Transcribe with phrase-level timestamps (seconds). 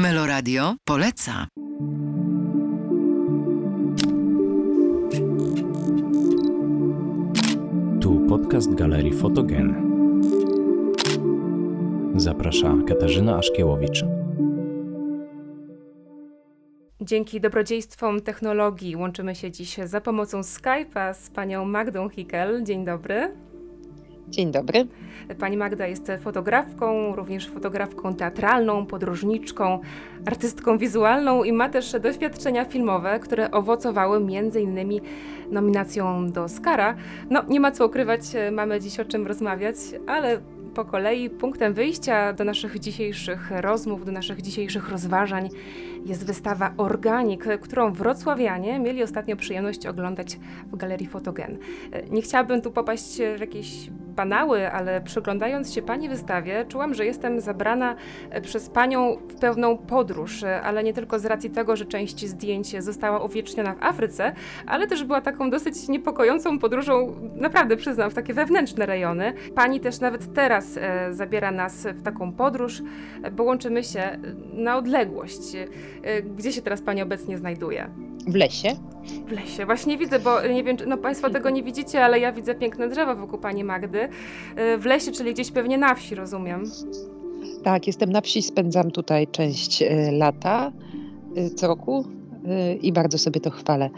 [0.00, 1.46] Meloradio poleca.
[8.00, 9.74] Tu podcast Galerii Fotogen.
[12.16, 14.04] Zaprasza Katarzyna Aszkiewowicz.
[17.00, 22.64] Dzięki dobrodziejstwom technologii łączymy się dziś za pomocą Skype'a z panią Magdą Hickel.
[22.64, 23.49] Dzień dobry.
[24.30, 24.86] Dzień dobry.
[25.38, 29.80] Pani Magda jest fotografką, również fotografką teatralną, podróżniczką,
[30.26, 34.26] artystką wizualną i ma też doświadczenia filmowe, które owocowały
[34.60, 35.00] innymi
[35.50, 36.94] nominacją do Oscara.
[37.30, 38.20] No, nie ma co ukrywać,
[38.52, 39.76] mamy dziś o czym rozmawiać,
[40.06, 40.40] ale
[40.74, 45.48] po kolei punktem wyjścia do naszych dzisiejszych rozmów, do naszych dzisiejszych rozważań
[46.06, 51.58] jest wystawa Organik, którą wrocławianie mieli ostatnio przyjemność oglądać w Galerii Fotogen.
[52.10, 57.40] Nie chciałabym tu popaść w jakieś banały, ale przyglądając się Pani wystawie, czułam, że jestem
[57.40, 57.96] zabrana
[58.42, 63.24] przez Panią w pewną podróż, ale nie tylko z racji tego, że część zdjęć została
[63.24, 64.32] uwieczniona w Afryce,
[64.66, 69.32] ale też była taką dosyć niepokojącą podróżą, naprawdę przyznam, w takie wewnętrzne rejony.
[69.54, 72.82] Pani też nawet teraz e, zabiera nas w taką podróż,
[73.32, 74.18] bo łączymy się
[74.52, 75.54] na odległość.
[76.02, 77.90] E, gdzie się teraz Pani obecnie znajduje?
[78.26, 78.68] W lesie.
[79.26, 79.66] W lesie.
[79.66, 83.14] Właśnie widzę, bo nie wiem, no Państwo tego nie widzicie, ale ja widzę piękne drzewa
[83.14, 84.08] wokół Pani Magdy.
[84.56, 86.64] E, w lesie, czyli gdzieś pewnie na wsi, rozumiem.
[87.64, 90.72] Tak, jestem na wsi, spędzam tutaj część e, lata
[91.56, 92.04] co roku
[92.82, 93.90] i bardzo sobie to chwalę.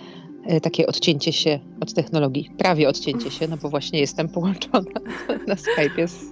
[0.62, 5.00] Takie odcięcie się od technologii, prawie odcięcie się, no bo właśnie jestem połączona
[5.48, 6.24] na Skype'ie z,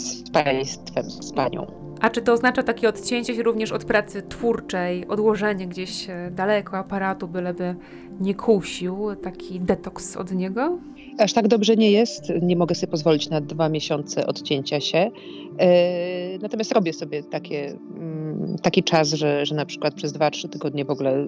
[0.00, 1.87] z Państwem, z Panią.
[2.00, 6.76] A czy to oznacza takie odcięcie się również od pracy twórczej, odłożenie gdzieś e, daleko
[6.78, 7.74] aparatu, byleby
[8.20, 10.78] nie kusił, taki detoks od niego?
[11.18, 12.22] Aż tak dobrze nie jest.
[12.42, 15.10] Nie mogę sobie pozwolić na dwa miesiące odcięcia się.
[15.58, 20.48] E, natomiast robię sobie takie, mm, taki czas, że, że na przykład przez dwa, trzy
[20.48, 21.26] tygodnie w ogóle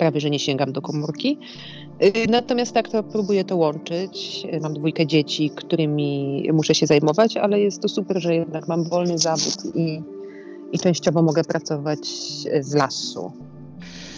[0.00, 1.38] prawie że nie sięgam do komórki.
[2.02, 4.46] Y, natomiast tak to próbuję to łączyć.
[4.62, 9.18] Mam dwójkę dzieci, którymi muszę się zajmować, ale jest to super, że jednak mam wolny
[9.18, 10.02] zawód i,
[10.72, 12.08] i częściowo mogę pracować
[12.60, 13.32] z lasu.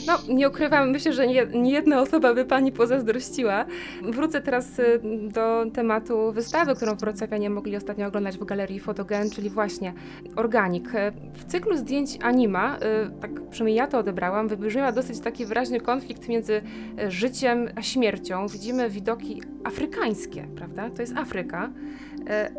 [0.07, 3.65] No, nie ukrywam, myślę, że nie, nie, jedna osoba by pani pozazdrościła.
[4.03, 9.51] Wrócę teraz y, do tematu wystawy, którą wrocławianie mogli ostatnio oglądać w Galerii Fotogen, czyli
[9.51, 9.93] właśnie
[10.37, 10.93] Organik.
[11.35, 12.81] W cyklu zdjęć Anima, y,
[13.21, 16.63] tak przynajmniej ja to odebrałam, wybrzmiała dosyć taki wyraźny konflikt między
[17.01, 18.47] y, życiem a śmiercią.
[18.49, 20.91] Widzimy widoki afrykańskie, prawda?
[20.91, 21.71] To jest Afryka.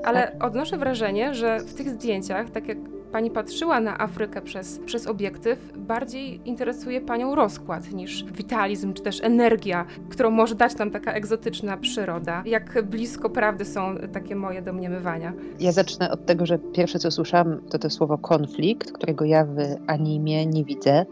[0.03, 0.43] Ale tak.
[0.43, 2.77] odnoszę wrażenie, że w tych zdjęciach, tak jak
[3.13, 9.23] pani patrzyła na Afrykę przez, przez obiektyw, bardziej interesuje panią rozkład niż witalizm czy też
[9.23, 12.43] energia, którą może dać nam taka egzotyczna przyroda.
[12.45, 15.33] Jak blisko prawdy są takie moje domniemywania?
[15.59, 19.57] Ja zacznę od tego, że pierwsze co słyszałam to to słowo konflikt, którego ja w
[19.87, 21.05] animie nie widzę.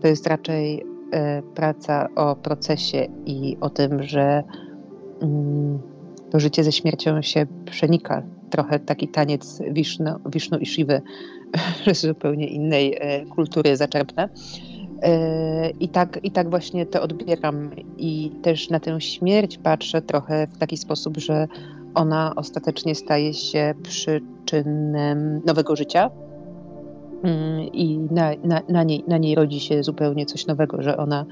[0.00, 4.42] To jest raczej e, praca o procesie i o tym, że
[5.22, 5.78] mm,
[6.30, 11.02] to życie ze śmiercią się przenika trochę taki taniec Wisznu, Wisznu i Shiwy
[11.92, 14.28] z zupełnie innej e, kultury zaczerpnę.
[15.02, 17.70] E, I tak, I tak właśnie to odbieram.
[17.98, 21.48] I też na tę śmierć patrzę trochę w taki sposób, że
[21.94, 26.10] ona ostatecznie staje się przyczynem nowego życia.
[27.22, 31.26] Mm, I na, na, na, niej, na niej rodzi się zupełnie coś nowego, że ona,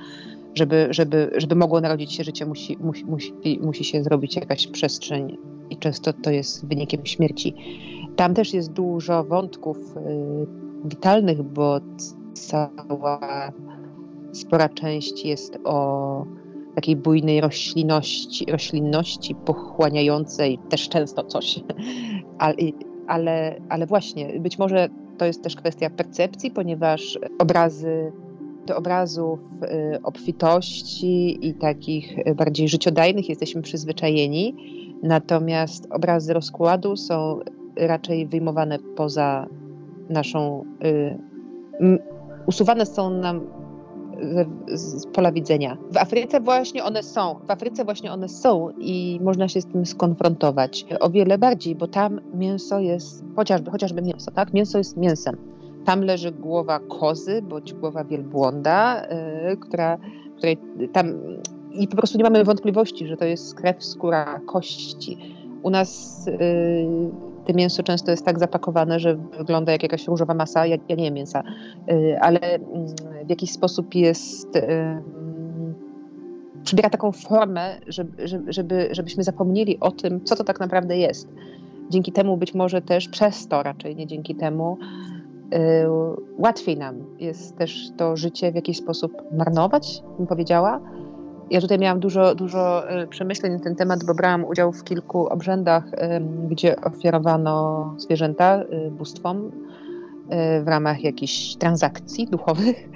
[0.55, 5.37] żeby, żeby, żeby mogło narodzić się życie, musi, musi, musi, musi się zrobić jakaś przestrzeń
[5.71, 7.55] i często to jest wynikiem śmierci.
[8.17, 10.47] Tam też jest dużo wątków y,
[10.85, 11.81] witalnych, bo
[12.35, 13.53] cała
[14.33, 16.25] spora część jest o
[16.75, 21.61] takiej bujnej roślinności, roślinności pochłaniającej też często coś.
[22.39, 22.55] Ale,
[23.07, 28.13] ale, ale właśnie, być może to jest też kwestia percepcji, ponieważ obrazy
[28.67, 29.41] do obrazów
[29.95, 34.55] y, obfitości i takich bardziej życiodajnych jesteśmy przyzwyczajeni,
[35.03, 37.39] natomiast obrazy rozkładu są
[37.77, 39.47] raczej wyjmowane poza
[40.09, 41.99] naszą, y,
[42.47, 43.41] usuwane są nam
[44.69, 45.77] z, z, pola widzenia.
[45.91, 49.87] W Afryce właśnie one są, w Afryce właśnie one są i można się z tym
[49.87, 54.55] skonfrontować o wiele bardziej, bo tam mięso jest, chociażby, chociażby mięso, tak?
[54.55, 55.37] Mięso jest mięsem.
[55.85, 59.07] Tam leży głowa kozy bądź głowa wielbłąda,
[59.47, 59.99] yy, która,
[60.37, 60.59] której
[60.93, 61.07] tam
[61.73, 65.19] i po prostu nie mamy wątpliwości, że to jest krew, skóra, kości.
[65.63, 67.11] U nas yy,
[67.47, 70.67] te mięso często jest tak zapakowane, że wygląda jak jakaś różowa masa.
[70.67, 71.43] Ja, ja nie jem mięsa,
[71.87, 74.55] yy, ale yy, w jakiś sposób jest.
[74.55, 75.19] Yy,
[76.65, 81.29] przybiera taką formę, żeby, żeby, żebyśmy zapomnieli o tym, co to tak naprawdę jest.
[81.91, 84.79] Dzięki temu być może też przez to raczej, nie dzięki temu,
[86.39, 90.81] łatwiej nam jest też to życie w jakiś sposób marnować, bym powiedziała.
[91.51, 95.85] Ja tutaj miałam dużo, dużo przemyśleń na ten temat, bo brałam udział w kilku obrzędach,
[96.49, 99.51] gdzie ofiarowano zwierzęta bóstwom
[100.65, 102.89] w ramach jakichś transakcji duchowych.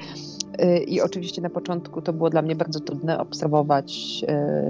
[0.86, 4.24] I oczywiście na początku to było dla mnie bardzo trudne obserwować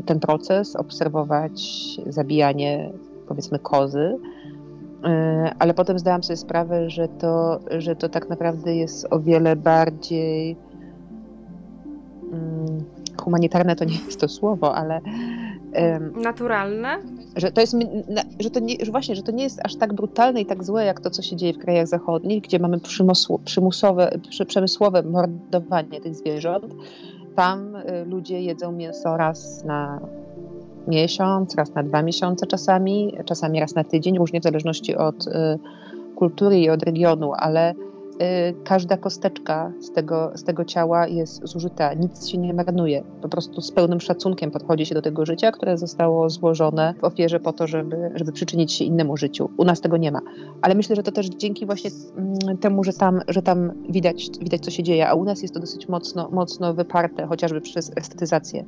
[0.06, 1.62] ten proces, obserwować
[2.06, 2.92] zabijanie
[3.28, 4.18] powiedzmy kozy,
[5.58, 10.56] ale potem zdałam sobie sprawę, że to, że to tak naprawdę jest o wiele bardziej
[12.32, 12.84] mm,
[13.22, 15.00] humanitarne to nie jest to słowo, ale
[16.22, 16.98] naturalne?
[17.36, 17.76] Że to jest,
[18.40, 20.84] że to nie, że właśnie, że to nie jest aż tak brutalne i tak złe,
[20.84, 22.78] jak to, co się dzieje w krajach zachodnich, gdzie mamy
[23.44, 26.74] przymusowe, przemysłowe mordowanie tych zwierząt.
[27.36, 30.00] Tam y, ludzie jedzą mięso raz na
[30.88, 35.30] miesiąc, raz na dwa miesiące czasami, czasami raz na tydzień, różnie w zależności od y,
[36.16, 37.74] kultury i od regionu, ale
[38.64, 43.02] każda kosteczka z tego, z tego ciała jest zużyta, nic się nie marnuje.
[43.22, 47.40] Po prostu z pełnym szacunkiem podchodzi się do tego życia, które zostało złożone w ofierze
[47.40, 49.50] po to, żeby, żeby przyczynić się innemu życiu.
[49.56, 50.20] U nas tego nie ma.
[50.62, 54.60] Ale myślę, że to też dzięki właśnie mm, temu, że tam, że tam widać, widać
[54.60, 58.64] co się dzieje, a u nas jest to dosyć mocno, mocno wyparte, chociażby przez estetyzację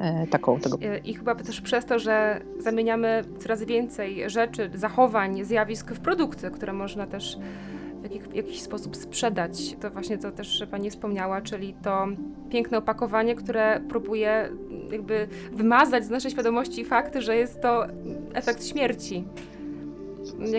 [0.00, 0.78] e, taką tego.
[1.04, 6.72] I chyba też przez to, że zamieniamy coraz więcej rzeczy, zachowań, zjawisk w produkty, które
[6.72, 7.38] można też
[8.02, 9.76] w jakiś, w jakiś sposób sprzedać.
[9.80, 12.06] To właśnie to też Pani wspomniała, czyli to
[12.50, 14.48] piękne opakowanie, które próbuje
[14.92, 17.86] jakby wymazać z naszej świadomości fakty, że jest to
[18.34, 19.24] efekt śmierci.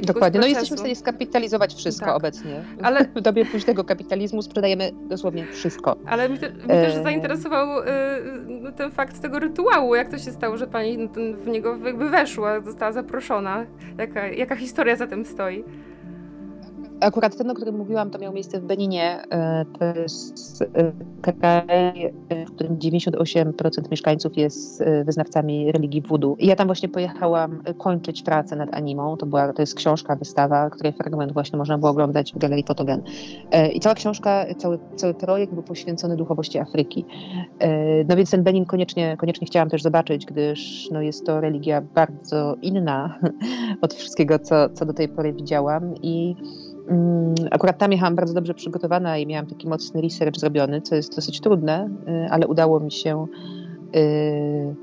[0.04, 0.40] Dokładnie.
[0.40, 0.40] Procesu.
[0.40, 2.16] No jesteśmy w stanie skapitalizować wszystko tak.
[2.16, 2.64] obecnie.
[2.82, 3.06] Ale...
[3.16, 5.96] W dobie późnego kapitalizmu sprzedajemy dosłownie wszystko.
[6.06, 7.84] Ale mnie, mnie też e, zainteresował y,
[8.48, 9.96] no, ten fakt tego rytuału.
[9.96, 11.10] Jak to się stało, że pani
[11.44, 13.66] w niego jakby weszła, została zaproszona?
[13.98, 15.64] Jaka, jaka historia za tym stoi?
[17.04, 19.24] Akurat ten, o którym mówiłam, to miał miejsce w Beninie.
[19.32, 20.92] E, to jest e,
[21.22, 26.36] kraj, e, w którym 98% mieszkańców jest wyznawcami religii wudu.
[26.40, 29.18] I ja tam właśnie pojechałam kończyć pracę nad animą.
[29.18, 33.04] To, była, to jest książka, wystawa, której fragment właśnie można było oglądać w Galerii Fotogen.
[33.74, 37.06] I cała książka, cały, cały projekt był poświęcony duchowości Afryki.
[38.10, 42.56] No więc ten Benin koniecznie, koniecznie chciałam też zobaczyć, gdyż no, jest to religia bardzo
[42.62, 43.20] inna
[43.82, 45.96] od wszystkiego, co, co do tej pory widziałam.
[46.02, 46.36] I
[47.52, 51.42] akurat tam jechałam bardzo dobrze przygotowana i miałam taki mocny research zrobiony, co jest dosyć
[51.42, 53.28] trudne, y, ale udało mi się
[53.96, 54.76] y,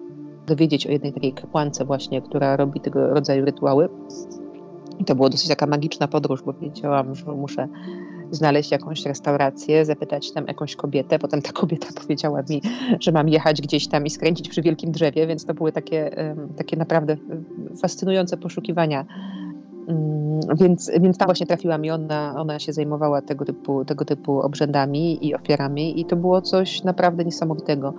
[0.46, 3.88] dowiedzieć o jednej takiej kapłance właśnie, która robi tego rodzaju rytuały.
[4.98, 7.68] I to było dosyć taka magiczna podróż, bo wiedziałam, że muszę
[8.30, 11.18] znaleźć jakąś restaurację, zapytać tam jakąś kobietę.
[11.18, 12.62] Potem ta kobieta powiedziała mi,
[13.00, 16.10] że mam jechać gdzieś tam i skręcić przy wielkim drzewie, więc to były takie,
[16.56, 17.16] takie naprawdę
[17.80, 19.39] fascynujące poszukiwania Mm,
[20.54, 25.26] więc, więc tam właśnie trafiłam i ona, ona się zajmowała tego typu, tego typu obrzędami
[25.26, 27.94] i ofiarami i to było coś naprawdę niesamowitego.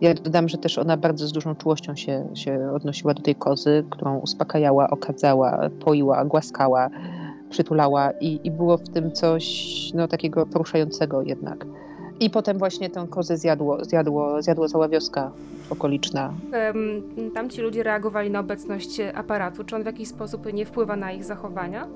[0.00, 3.84] Ja dodam, że też ona bardzo z dużą czułością się, się odnosiła do tej kozy,
[3.90, 6.90] którą uspokajała, okadzała, poiła, głaskała,
[7.50, 11.66] przytulała i, i było w tym coś no, takiego poruszającego jednak.
[12.22, 15.30] I potem właśnie tę kozę zjadło, zjadło, zjadło cała wioska
[15.70, 16.32] okoliczna.
[17.34, 19.64] Tam ci ludzie reagowali na obecność aparatu.
[19.64, 21.88] Czy on w jakiś sposób nie wpływa na ich zachowania?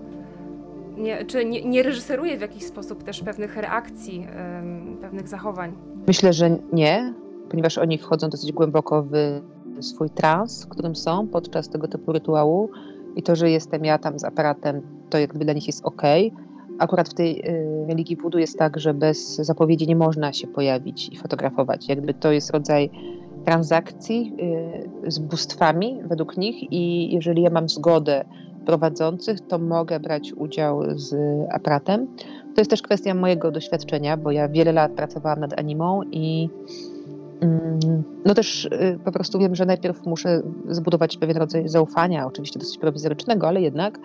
[0.97, 4.27] Nie, czy nie, nie reżyseruje w jakiś sposób też pewnych reakcji,
[5.01, 5.73] pewnych zachowań?
[6.07, 7.15] Myślę, że nie,
[7.51, 9.41] ponieważ oni wchodzą dosyć głęboko w
[9.81, 12.71] swój trans, w którym są podczas tego typu rytuału
[13.17, 16.03] i to, że jestem ja tam z aparatem, to jakby dla nich jest ok.
[16.79, 21.09] Akurat w tej y, religii wudu jest tak, że bez zapowiedzi nie można się pojawić
[21.09, 21.89] i fotografować.
[21.89, 22.91] Jakby to jest rodzaj
[23.45, 24.35] transakcji
[25.07, 28.25] y, z bóstwami według nich i jeżeli ja mam zgodę
[28.67, 31.15] prowadzących, to mogę brać udział z
[31.53, 32.07] aparatem.
[32.55, 36.49] To jest też kwestia mojego doświadczenia, bo ja wiele lat pracowałam nad animą i
[37.41, 42.59] mm, no też y, po prostu wiem, że najpierw muszę zbudować pewien rodzaj zaufania, oczywiście
[42.59, 43.99] dosyć prowizorycznego, ale jednak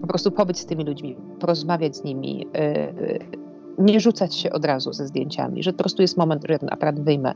[0.00, 3.18] po prostu pobyć z tymi ludźmi, porozmawiać z nimi, y,
[3.78, 7.00] nie rzucać się od razu ze zdjęciami, że po prostu jest moment, że ten aparat
[7.00, 7.34] wyjmę.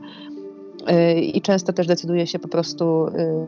[0.91, 3.47] Y, I często też decyduję się po prostu y,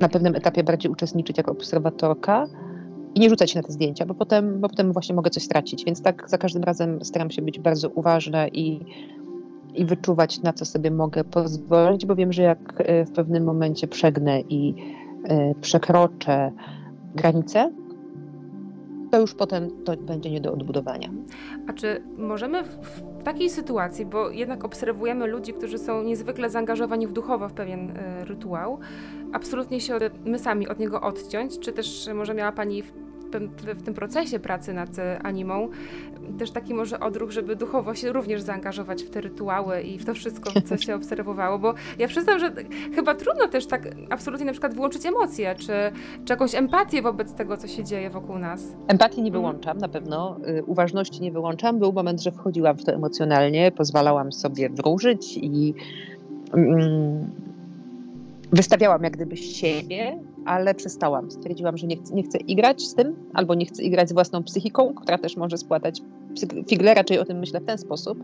[0.00, 2.46] na pewnym etapie bardziej uczestniczyć jako obserwatorka
[3.14, 5.84] i nie rzucać się na te zdjęcia, bo potem, bo potem właśnie mogę coś stracić.
[5.84, 8.80] Więc tak za każdym razem staram się być bardzo uważna i,
[9.74, 14.40] i wyczuwać, na co sobie mogę pozwolić, bo wiem, że jak w pewnym momencie przegnę
[14.40, 14.74] i
[15.60, 16.52] przekroczę
[17.14, 17.70] granice,
[19.10, 21.10] to już potem to będzie nie do odbudowania.
[21.68, 27.12] A czy możemy w takiej sytuacji, bo jednak obserwujemy ludzi, którzy są niezwykle zaangażowani w
[27.12, 28.78] duchowo w pewien y, rytuał,
[29.32, 32.82] absolutnie się my sami od niego odciąć, czy też może miała Pani
[33.74, 34.90] w tym procesie pracy nad
[35.22, 35.68] animą
[36.38, 40.14] też taki może odruch, żeby duchowo się również zaangażować w te rytuały i w to
[40.14, 42.52] wszystko, co się obserwowało, bo ja przyznam, że
[42.94, 45.72] chyba trudno też tak absolutnie na przykład włączyć emocje, czy,
[46.24, 48.62] czy jakąś empatię wobec tego, co się dzieje wokół nas.
[48.88, 49.32] Empatii nie mhm.
[49.32, 51.78] wyłączam na pewno, y, uważności nie wyłączam.
[51.78, 55.74] Był moment, że wchodziłam w to emocjonalnie, pozwalałam sobie wróżyć i
[56.54, 57.30] mm,
[58.52, 61.30] wystawiałam jak gdyby siebie, ale przestałam.
[61.30, 64.42] Stwierdziłam, że nie chcę, nie chcę igrać z tym, albo nie chcę igrać z własną
[64.42, 66.02] psychiką, która też może spłatać
[66.68, 68.18] figle, raczej o tym myślę w ten sposób,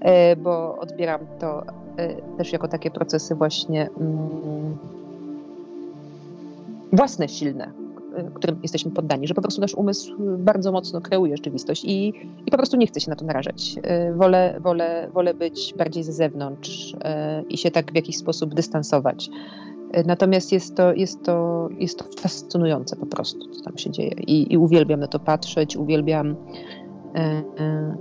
[0.00, 1.62] e, bo odbieram to
[1.96, 4.76] e, też jako takie procesy właśnie mm,
[6.92, 7.72] własne, silne,
[8.16, 12.12] e, którym jesteśmy poddani, że po prostu nasz umysł bardzo mocno kreuje rzeczywistość i,
[12.46, 13.74] i po prostu nie chce się na to narażać.
[14.16, 16.96] Wolę, wolę, wolę być bardziej ze zewnątrz
[17.48, 19.30] i się tak w jakiś sposób dystansować.
[20.06, 24.14] Natomiast jest to, jest to, jest to fascynujące po prostu, co tam się dzieje.
[24.26, 26.36] I, i uwielbiam na to patrzeć, uwielbiam
[27.14, 27.20] e,
[27.58, 27.96] e,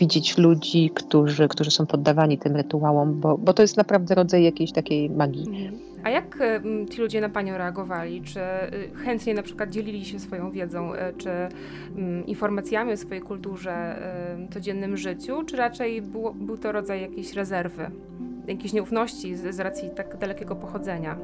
[0.00, 4.72] widzieć ludzi, którzy, którzy są poddawani tym rytuałom, bo, bo to jest naprawdę rodzaj jakiejś
[4.72, 5.70] takiej magii.
[6.06, 6.38] A jak
[6.90, 8.22] ci ludzie na Panią reagowali?
[8.22, 11.30] Czy y, chętnie na przykład dzielili się swoją wiedzą, y, czy
[12.26, 13.96] informacjami o swojej kulturze,
[14.54, 17.90] codziennym życiu, czy raczej było, był to rodzaj jakiejś rezerwy?
[18.46, 21.18] jakiejś nieufności z, z racji tak dalekiego pochodzenia?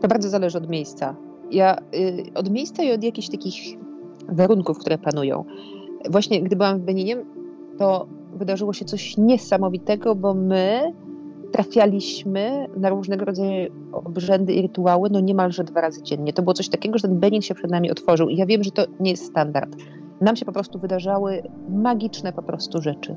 [0.00, 1.16] To bardzo zależy od miejsca.
[1.50, 3.78] Ja, y, od miejsca i od jakichś takich
[4.28, 5.44] warunków, które panują.
[6.10, 7.16] Właśnie gdy byłam w Beninie,
[7.78, 10.92] to wydarzyło się coś niesamowitego, bo my
[11.52, 16.32] trafialiśmy na różnego rodzaju obrzędy i rytuały no niemalże dwa razy dziennie.
[16.32, 18.70] To było coś takiego, że ten Benin się przed nami otworzył i ja wiem, że
[18.70, 19.76] to nie jest standard.
[20.20, 23.16] Nam się po prostu wydarzały magiczne po prostu rzeczy.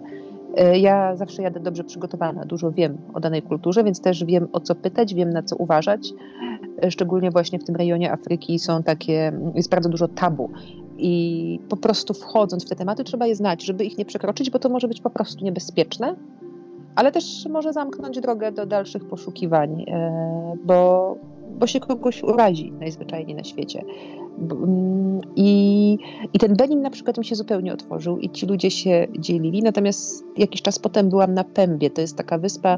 [0.58, 4.60] E, ja zawsze jadę dobrze przygotowana, dużo wiem o danej kulturze, więc też wiem o
[4.60, 6.14] co pytać, wiem na co uważać.
[6.84, 10.50] E, szczególnie właśnie w tym rejonie Afryki są takie, jest bardzo dużo tabu.
[10.98, 14.60] I po prostu wchodząc w te tematy, trzeba je znać, żeby ich nie przekroczyć, bo
[14.60, 16.16] to może być po prostu niebezpieczne,
[16.96, 21.16] ale też może zamknąć drogę do dalszych poszukiwań, e, bo,
[21.60, 23.84] bo się kogoś urazi najzwyczajniej na świecie.
[24.40, 25.98] Mm, I,
[26.34, 29.62] I ten Benin na przykład mi się zupełnie otworzył i ci ludzie się dzielili.
[29.62, 31.90] Natomiast jakiś czas potem byłam na Pębie.
[31.90, 32.78] To jest taka wyspa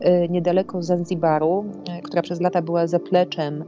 [0.00, 3.64] e, niedaleko Zanzibaru, e, która przez lata była zapleczem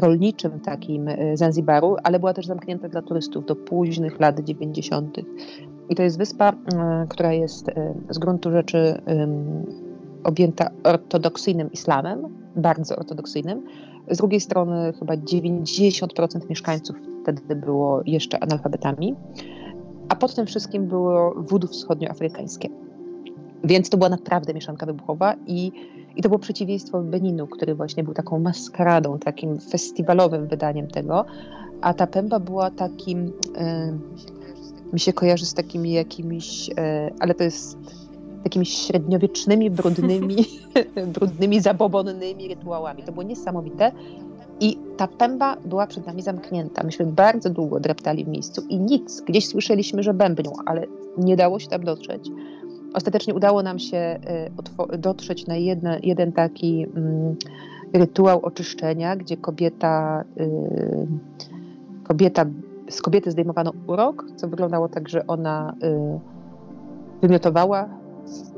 [0.00, 5.16] rolniczym takim Zanzibaru, ale była też zamknięta dla turystów do późnych lat 90.
[5.90, 6.52] I to jest wyspa,
[7.08, 7.70] która jest
[8.10, 9.02] z gruntu rzeczy
[10.24, 13.62] objęta ortodoksyjnym islamem, bardzo ortodoksyjnym.
[14.10, 19.14] Z drugiej strony chyba 90% mieszkańców wtedy było jeszcze analfabetami,
[20.08, 22.68] a pod tym wszystkim było wudu wschodnioafrykańskie.
[23.64, 25.72] Więc to była naprawdę mieszanka wybuchowa i,
[26.16, 31.24] i to było przeciwieństwo Beninu, który właśnie był taką maskaradą, takim festiwalowym wydaniem tego,
[31.80, 33.32] a ta pęba była takim, y,
[34.92, 36.72] mi się kojarzy z takimi jakimiś, y,
[37.20, 37.78] ale to jest
[38.44, 40.36] takimi średniowiecznymi, brudnymi,
[41.14, 43.02] brudnymi, zabobonnymi rytuałami.
[43.02, 43.92] To było niesamowite.
[44.60, 46.82] I ta pęba była przed nami zamknięta.
[46.84, 49.20] Myśmy bardzo długo dreptali w miejscu i nic.
[49.20, 50.86] Gdzieś słyszeliśmy, że bębnią, ale
[51.18, 52.30] nie dało się tam dotrzeć.
[52.94, 54.20] Ostatecznie udało nam się
[54.94, 57.36] y, dotrzeć na jedne, jeden taki mm,
[57.92, 61.06] rytuał oczyszczenia, gdzie kobieta, y,
[62.04, 62.46] kobieta,
[62.90, 66.20] z kobiety zdejmowano urok, co wyglądało tak, że ona y,
[67.22, 67.88] wymiotowała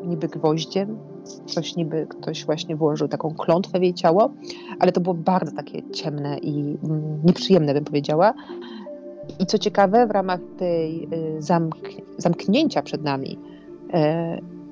[0.05, 0.99] niby gwoździem,
[1.47, 4.31] coś niby ktoś właśnie włożył taką klątwę w jej ciało,
[4.79, 8.35] ale to było bardzo takie ciemne i mm, nieprzyjemne, bym powiedziała.
[9.39, 11.77] I co ciekawe, w ramach tej y, zamk
[12.19, 13.39] zamknięcia przed nami
[13.95, 14.63] y,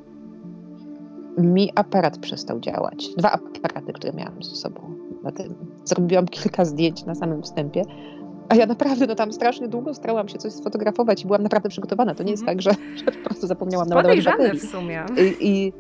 [1.43, 3.09] mi aparat przestał działać.
[3.17, 4.81] Dwa aparaty, które miałam ze sobą
[5.23, 5.55] na tym.
[5.85, 7.83] Zrobiłam kilka zdjęć na samym wstępie,
[8.50, 12.14] a ja naprawdę no tam strasznie długo starałam się coś sfotografować i byłam naprawdę przygotowana.
[12.14, 14.61] To nie jest mm tak, że, że, po prostu zapomniałam naładować baterii.
[14.61, 15.04] w sumie.
[15.16, 15.73] I, I,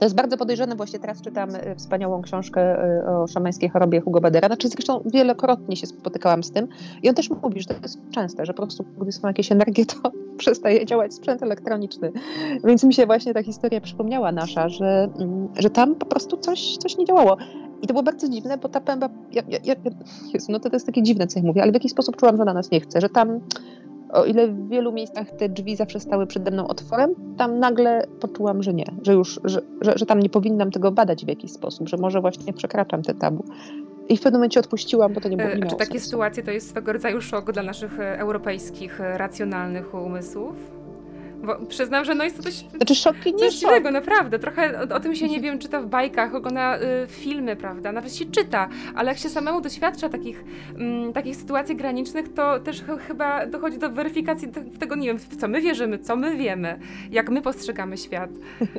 [0.00, 0.76] to jest bardzo podejrzane.
[0.76, 4.48] Właśnie teraz czytam e, wspaniałą książkę e, o szamańskiej chorobie Hugo Badera.
[4.48, 6.68] Znaczy zresztą wielokrotnie się spotykałam z tym
[7.02, 9.86] i on też mówi, że to jest częste, że po prostu gdy są jakieś energie,
[9.86, 12.12] to przestaje działać sprzęt elektroniczny.
[12.64, 16.76] Więc mi się właśnie ta historia przypomniała nasza, że, mm, że tam po prostu coś,
[16.76, 17.36] coś nie działało.
[17.82, 19.74] I to było bardzo dziwne, bo ta pęba, ja, ja, ja,
[20.34, 22.36] Jezu, no to, to jest takie dziwne, co ja mówię, ale w jakiś sposób czułam,
[22.36, 23.40] że ona nas nie chce, że tam,
[24.12, 28.62] o ile w wielu miejscach te drzwi zawsze stały przede mną otworem, tam nagle poczułam,
[28.62, 31.88] że nie, że już, że, że, że tam nie powinnam tego badać w jakiś sposób,
[31.88, 33.44] że może właśnie przekraczam te tabu.
[34.08, 36.06] I w pewnym momencie odpuściłam, bo to nie było nie Czy takie sensu.
[36.06, 40.56] sytuacje to jest swego rodzaju szok dla naszych e, europejskich, e, racjonalnych umysłów?
[41.42, 44.38] Bo przyznam, że no jest to coś, znaczy szokki, nie coś dziwnego, naprawdę.
[44.38, 47.92] Trochę o, o, tym się nie wiem, czyta w bajkach, ogląda y, filmy, prawda?
[47.92, 50.44] Nawet się czyta, ale jak się samemu doświadcza takich,
[50.76, 55.36] mm, takich sytuacji granicznych, to też ch chyba dochodzi do weryfikacji tego, nie wiem, w
[55.36, 56.78] co my wierzymy, co my wiemy,
[57.10, 58.30] jak my postrzegamy świat.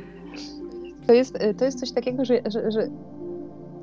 [1.06, 2.88] To jest, y, to jest coś takiego, że, że, że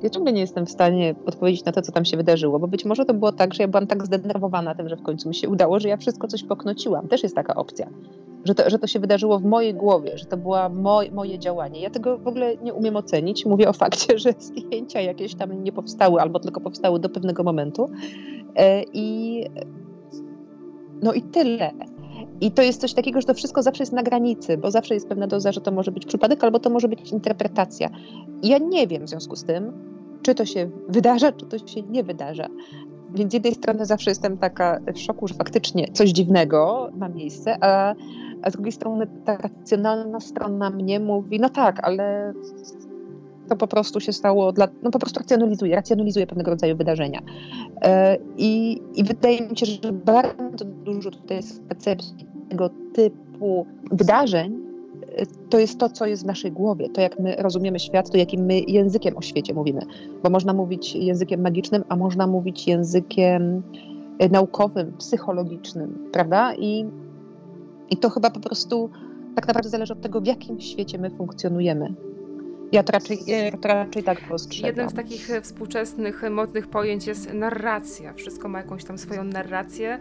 [0.02, 2.84] ja ciągle nie jestem w stanie odpowiedzieć na to, co tam się wydarzyło, bo być
[2.84, 5.48] może to było tak, że ja byłam tak zdenerwowana tym, że w końcu mi się
[5.48, 7.08] udało, że ja wszystko coś poknociłam.
[7.08, 7.88] Też jest taka opcja,
[8.44, 11.80] że to, że to się wydarzyło w mojej głowie, że to było moj, moje działanie.
[11.80, 13.46] Ja tego w ogóle nie umiem ocenić.
[13.46, 17.90] Mówię o fakcie, że zdjęcia jakieś tam nie powstały albo tylko powstały do pewnego momentu.
[18.56, 19.44] E, I
[21.02, 21.70] no i tyle.
[22.40, 25.08] I to jest coś takiego, że to wszystko zawsze jest na granicy, bo zawsze jest
[25.08, 27.90] pewna doza, że to może być przypadek, albo to może być interpretacja.
[28.42, 29.72] I ja nie wiem w związku z tym,
[30.22, 32.48] czy to się wydarza, czy to się nie wydarza.
[33.14, 37.64] Więc z jednej strony zawsze jestem taka w szoku, że faktycznie coś dziwnego ma miejsce,
[37.64, 37.94] a,
[38.42, 42.32] a z drugiej strony ta racjonalna strona mnie mówi, no tak, ale
[43.48, 47.20] to po prostu się stało, dla, no po prostu racjonalizuje, racjonalizuje pewnego rodzaju wydarzenia.
[47.82, 54.58] E, I, I wydaje mi się, że bardzo dużo tutaj jest percepcji tego typu wydarzeń,
[55.16, 58.16] e, to jest to, co jest w naszej głowie, to jak my rozumiemy świat, to
[58.16, 59.80] jakim my językiem o świecie mówimy.
[60.22, 63.62] Bo można mówić językiem magicznym, a można mówić językiem
[64.18, 66.54] e, naukowym, psychologicznym, prawda?
[66.54, 66.86] I,
[67.90, 68.90] i to chyba po prostu
[69.34, 71.94] tak naprawdę zależy od tego, w jakim świecie my funkcjonujemy.
[72.72, 74.66] Ja to raczej, ja to raczej tak postrzegam.
[74.66, 78.12] Jednym z takich e, współczesnych, e, modnych pojęć jest narracja.
[78.12, 79.98] Wszystko ma jakąś tam swoją narrację,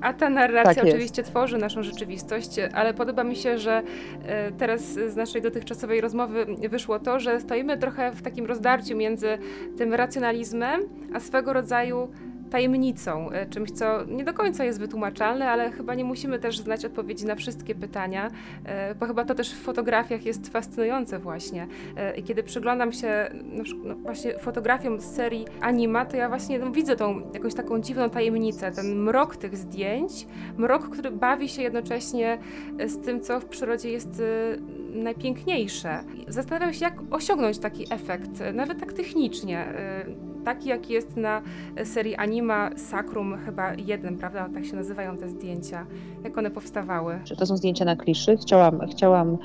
[0.00, 3.82] a ta narracja tak oczywiście tworzy naszą rzeczywistość, ale podoba mi się, że
[4.22, 9.38] e, teraz z naszej dotychczasowej rozmowy wyszło to, że stoimy trochę w takim rozdarciu między
[9.76, 10.80] tym racjonalizmem,
[11.14, 12.08] a swego rodzaju
[12.48, 16.84] tajemnicą, e, czymś, co nie do końca jest wytłumaczalne, ale chyba nie musimy też znać
[16.84, 18.30] odpowiedzi na wszystkie pytania,
[18.64, 21.66] e, bo chyba to też w fotografiach jest fascynujące właśnie.
[21.96, 23.30] E, I kiedy przyglądam się
[23.84, 28.10] no, właśnie fotografiom z serii Anima, to ja właśnie no, widzę tą jakąś taką dziwną
[28.10, 30.26] tajemnicę, ten mrok tych zdjęć,
[30.56, 32.38] mrok, który bawi się jednocześnie
[32.86, 34.22] z tym, co w przyrodzie jest
[34.92, 36.00] najpiękniejsze.
[36.28, 39.74] Zastanawiam się, jak osiągnąć taki efekt, nawet tak technicznie
[40.48, 41.42] taki jaki jest na
[41.84, 44.48] serii Anima Sacrum chyba jeden, prawda?
[44.54, 45.86] Tak się nazywają te zdjęcia.
[46.24, 47.18] Jak one powstawały?
[47.38, 48.36] To są zdjęcia na kliszy.
[48.36, 49.38] Chciałam, chciałam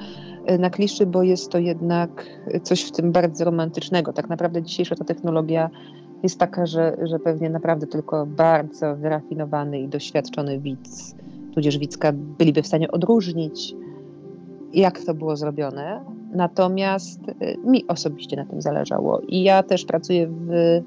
[0.45, 2.25] e, na kliszy, bo jest to jednak
[2.63, 4.13] coś w tym bardzo romantycznego.
[4.13, 5.69] Tak naprawdę dzisiejsza ta technologia
[6.23, 11.15] jest taka, że, że pewnie naprawdę tylko bardzo wyrafinowany i doświadczony widz,
[11.53, 13.75] tudzież widzka byliby w stanie odróżnić,
[14.73, 20.27] jak to było zrobione, Natomiast y, mi osobiście na tym zależało i ja też pracuję
[20.27, 20.81] w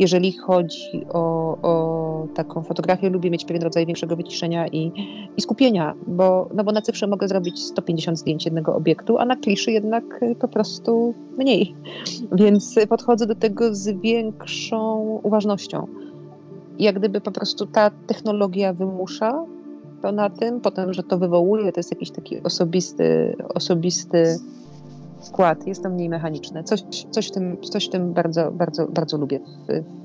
[0.00, 1.20] jeżeli chodzi o,
[1.62, 4.92] o, taką fotografię, lubię mieć pewien rodzaj większego wyciszenia i,
[5.36, 9.36] i, skupienia, bo, no bo na cyfrze mogę zrobić 150 zdjęć jednego obiektu, a na
[9.36, 11.74] kliszy jednak po prostu mniej.
[12.32, 15.86] Więc podchodzę do tego z większą uważnością.
[16.78, 19.44] Jak gdyby po prostu ta technologia wymusza
[20.02, 24.38] to na tym, potem, że to wywołuje, to jest jakiś taki osobisty, osobisty
[25.20, 26.64] skład, jest to mniej mechaniczne.
[26.64, 29.40] Coś, coś, w, tym, coś w tym bardzo, bardzo, bardzo lubię.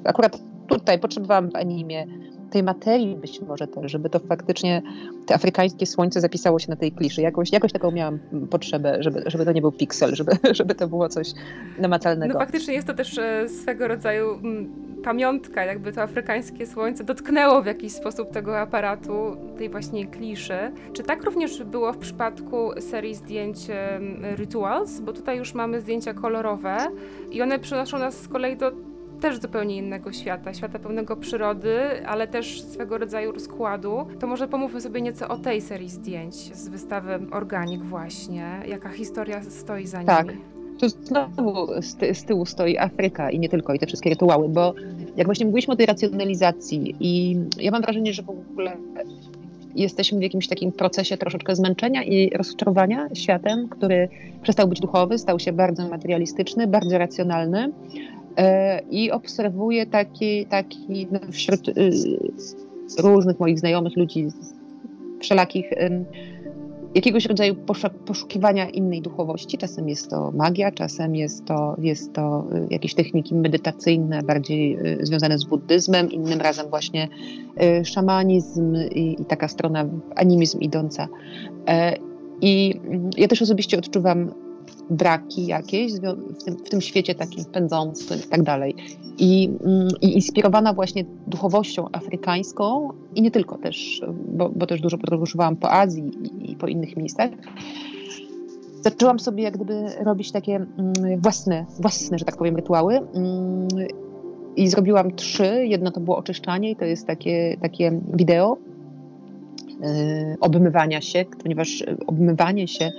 [0.03, 2.07] Akurat tutaj potrzebowałam w animie
[2.55, 4.81] tej materii być może też, żeby to faktycznie
[5.25, 7.21] te afrykańskie słońce zapisało się na tej kliszy.
[7.21, 11.09] Jakoś, jakoś taką miałam potrzebę, żeby, żeby to nie był piksel, żeby, żeby to było
[11.09, 11.27] coś
[11.79, 12.33] namacalnego.
[12.33, 14.69] No faktycznie jest to też e, swego rodzaju mm,
[15.03, 20.71] pamiątka, jakby to afrykańskie słońce dotknęło w jakiś sposób tego aparatu, tej właśnie kliszy.
[20.93, 23.57] Czy tak również było w przypadku serii zdjęć
[24.35, 24.99] Rituals?
[24.99, 26.77] Bo tutaj już mamy zdjęcia kolorowe
[27.31, 28.94] i one przenoszą nas z kolei do
[29.25, 34.07] też zupełnie innego świata, świata pełnego przyrody, ale też swego rodzaju rozkładu.
[34.19, 38.61] To może pomówmy sobie nieco o tej serii zdjęć z wystawy Organik właśnie.
[38.67, 40.07] Jaka historia stoi za nimi?
[40.07, 40.27] Tak.
[40.79, 44.49] Tu znowu z, ty, z, tyłu stoi Afryka i nie tylko, i te wszystkie rytuały,
[44.49, 44.73] bo
[45.17, 48.77] jak właśnie mówiliśmy o tej racjonalizacji i ja mam wrażenie, że w ogóle
[49.75, 54.09] jesteśmy w jakimś takim procesie troszeczkę zmęczenia i rozczarowania światem, który
[54.41, 57.71] przestał być duchowy, stał się bardzo materialistyczny, bardzo racjonalny
[58.91, 61.73] i obserwuję taki, taki no, wśród y,
[62.99, 64.27] różnych moich znajomych ludzi
[65.19, 65.65] wszelakich
[66.95, 67.55] jakiegoś rodzaju
[68.05, 69.57] poszukiwania innej duchowości.
[69.57, 75.05] Czasem jest to magia, czasem jest to, jest to y, jakieś techniki medytacyjne, bardziej y,
[75.05, 77.07] związane z buddyzmem, innym razem właśnie
[77.83, 81.07] szamanizm i, i taka strona animizm idąca.
[81.67, 81.97] E,
[82.41, 84.31] I mm, ja też osobiście odczuwam
[84.89, 88.75] braki jakieś w tym, w tym świecie takim pędzącym i tak dalej.
[89.17, 94.97] I, mm, I, inspirowana właśnie duchowością afrykańską i nie tylko też, bo, bo też dużo
[94.97, 97.29] podróżowałam po Azji i, i, po innych miejscach,
[98.81, 102.97] zaczęłam sobie jak gdyby robić takie mm, własne, własne, że tak powiem, rytuały.
[102.97, 103.67] Mm,
[104.55, 105.65] I zrobiłam trzy.
[105.65, 108.57] Jedno to było oczyszczanie i to jest takie, takie wideo
[109.83, 112.91] y, obmywania się, ponieważ obmywanie się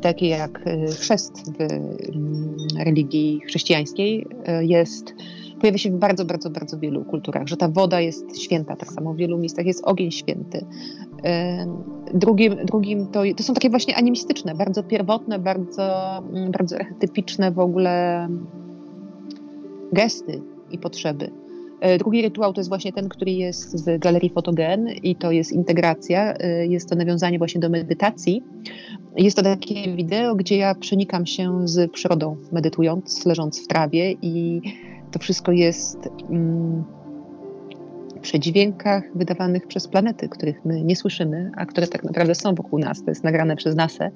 [0.00, 4.26] takie jak y, chrzest w mm, religii chrześcijańskiej
[4.60, 5.14] jest
[5.60, 9.14] pojawia się w bardzo, bardzo, bardzo wielu kulturach, że ta woda jest święta, tak samo
[9.14, 10.64] w wielu miejscach jest ogień święty.
[12.14, 17.58] Drugim, drugim to, to są takie właśnie animistyczne, bardzo pierwotne, bardzo, mm, bardzo archetypiczne w
[17.58, 18.28] ogóle
[19.92, 21.30] gesty i potrzeby.
[21.80, 25.52] E, drugi rytuał to jest właśnie ten, który jest w Galerii Fotogen i to jest
[25.52, 28.42] integracja, e, jest to nawiązanie właśnie do medytacji.
[29.16, 34.60] Jest to takie wideo, gdzie ja przenikam się z przyrodą, medytując, leżąc w trawie i
[35.10, 35.98] to wszystko jest
[36.30, 36.84] mm,
[38.22, 42.78] przy dźwiękach wydawanych przez planety, których my nie słyszymy, a które tak naprawdę są wokół
[42.78, 43.04] nas.
[43.04, 44.10] To jest nagrane przez NASA.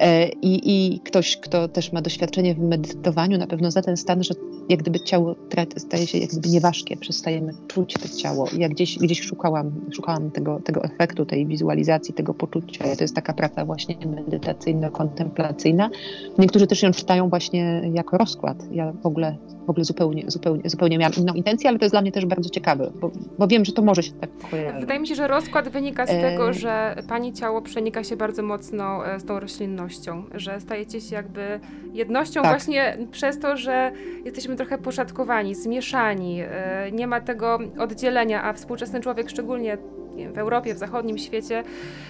[0.00, 0.60] E, I,
[0.94, 4.34] I, ktoś, kto też ma doświadczenie w medytowaniu, na pewno za ten stan, że
[4.68, 5.34] jak gdyby ciało
[5.76, 8.48] staje się jak gdyby nieważkie, przestajemy czuć to ciało.
[8.56, 12.96] Ja gdzieś, gdzieś szukałam, szukałam tego, tego efektu, tej wizualizacji, tego poczucia.
[12.96, 15.90] To jest taka praca właśnie medytacyjno-kontemplacyjna.
[16.38, 18.64] Niektórzy też ją czytają właśnie jako rozkład.
[18.72, 19.36] Ja w ogóle,
[19.68, 22.50] w ogóle zupełnie, zupełnie, zupełnie miałam inną intencję, ale to jest dla mnie też bardzo
[22.50, 24.80] ciekawe, bo, bo wiem, że to może się tak kojarzyć.
[24.80, 29.06] Wydaje mi się, że rozkład wynika z tego, że pani ciało przenika się bardzo mocno
[29.06, 31.60] e, z tą roślinnością, że stajecie się jakby
[31.92, 32.50] jednością tak.
[32.50, 33.92] właśnie przez to, że
[34.24, 39.78] jesteśmy trochę poszatkowani, zmieszani, e, nie ma tego oddzielenia, a współczesny człowiek, szczególnie
[40.26, 41.62] w Europie, w zachodnim świecie,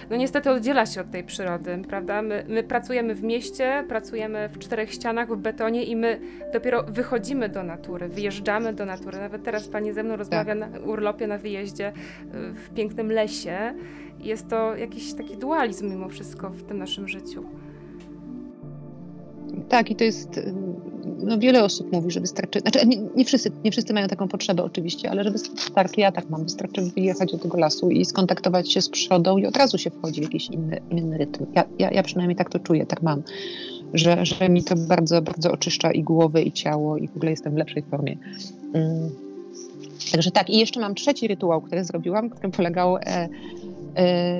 [0.09, 2.21] no niestety oddziela się od tej przyrody, prawda?
[2.21, 6.19] My, my, pracujemy w mieście, pracujemy w czterech ścianach, w betonie i my
[6.53, 9.17] dopiero wychodzimy do natury, wyjeżdżamy do natury.
[9.17, 10.73] Nawet teraz pani ze mną rozmawia tak.
[10.73, 11.93] na urlopie, na wyjeździe e,
[12.53, 13.73] w pięknym lesie.
[14.19, 17.43] Jest to jakiś taki dualizm mimo wszystko w tym naszym życiu.
[19.69, 20.39] Tak, i to jest
[21.23, 24.63] no wiele osób mówi, że wystarczy, znaczy nie, nie, wszyscy, nie wszyscy mają taką potrzebę
[24.63, 28.81] oczywiście, ale że wystarczy, ja tak mam, wystarczy wyjechać do tego lasu i skontaktować się
[28.81, 31.45] z przyrodą i od razu się wchodzi w jakiś inny, inny rytm.
[31.55, 33.23] Ja, ja, ja przynajmniej tak to czuję, tak mam,
[33.93, 37.53] że, że mi to bardzo, bardzo oczyszcza i głowę, i ciało i w ogóle jestem
[37.53, 38.17] w lepszej formie.
[38.73, 39.09] Mm.
[40.11, 43.29] Także tak, i jeszcze mam trzeci rytuał, który zrobiłam, który polegał e,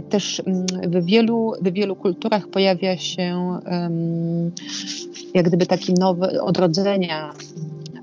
[0.09, 3.59] też mm, w wielu, w wielu kulturach pojawia się
[5.33, 7.33] jak gdyby taki nowy odrodzenia,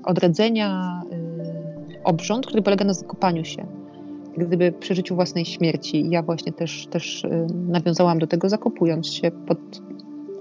[0.03, 1.01] odrodzenia
[1.91, 3.65] y, obrząd, który polega na zakopaniu się.
[4.37, 6.09] Gdyby przy życiu własnej śmierci.
[6.09, 9.59] Ja właśnie też, też y, nawiązałam do tego, zakopując się pod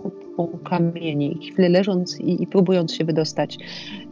[0.03, 3.59] kupą kamieni, chwilę leżąc i, i próbując się wydostać.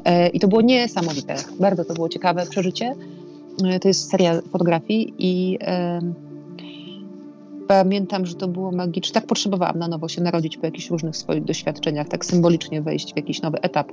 [0.05, 1.35] E, I to było niesamowite.
[1.61, 2.95] Bardzo to było ciekawe przeżycie.
[3.64, 5.59] E, to jest seria fotografii i
[7.68, 9.14] pamiętam, że to było magiczne.
[9.14, 13.16] Tak potrzebowałam na nowo się narodzić po jakichś różnych swoich doświadczeniach, tak symbolicznie wejść w
[13.16, 13.92] jakiś nowy etap.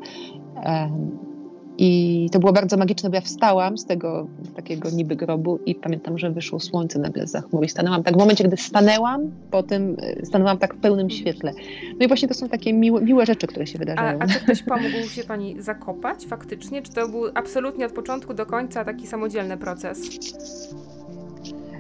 [1.78, 6.18] I to było bardzo magiczne, bo ja wstałam z tego takiego niby grobu i pamiętam,
[6.18, 10.26] że wyszło słońce nagle za chmur i stanęłam tak w momencie, gdy stanęłam, potem e,
[10.26, 11.54] stanęłam tak w pełnym świetle.
[12.00, 14.20] No i właśnie to są takie miłe, miłe rzeczy, które się wydarzają.
[14.20, 16.82] A, a czy ktoś pomógł się Pani zakopać faktycznie?
[16.82, 20.02] Czy to był absolutnie od początku do końca taki samodzielny proces?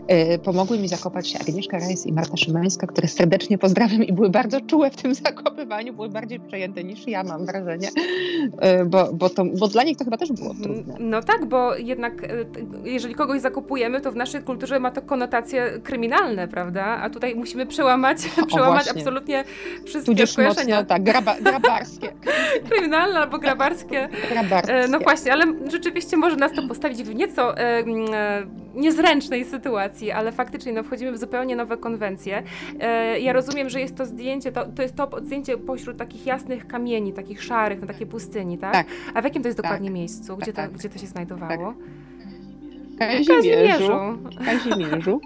[0.07, 4.29] E, pomogły mi zakopać się Agnieszka Rajs i Marta Szymańska, które serdecznie pozdrawiam i były
[4.29, 7.89] bardzo czułe w tym zakopywaniu, były bardziej przejęte niż ja, mam wrażenie,
[8.59, 10.95] e, bo, bo, to, bo dla nich to chyba też było trudne.
[10.99, 12.27] No tak, bo jednak e,
[12.83, 16.83] jeżeli kogoś zakupujemy, to w naszej kulturze ma to konotacje kryminalne, prawda?
[16.85, 19.43] A tutaj musimy przełamać, przełamać absolutnie
[19.85, 20.75] wszystkie Tudzież skojarzenia.
[20.75, 22.13] Mocno, tak, graba, grabarskie.
[22.69, 24.09] Kryminalne albo grabarskie.
[24.31, 24.87] grabarskie.
[24.89, 27.83] No właśnie, ale rzeczywiście może nas to postawić w nieco e,
[28.75, 32.43] niezręcznej sytuacji, ale faktycznie no, wchodzimy w zupełnie nowe konwencje.
[32.80, 36.67] E, ja rozumiem, że jest to zdjęcie, to, to jest to zdjęcie pośród takich jasnych
[36.67, 38.73] kamieni, takich szarych, na takiej pustyni, tak?
[38.73, 38.88] tak.
[39.13, 39.95] A w jakim to jest dokładnie tak.
[39.95, 40.38] miejscu?
[40.38, 41.73] Gdzie, tak, to, gdzie to się znajdowało?
[42.99, 44.17] Kazimierzu.
[44.45, 45.21] Kazimierzu.